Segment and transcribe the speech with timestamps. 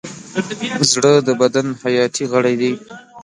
[0.91, 2.73] زړه د بدن حیاتي غړی دی.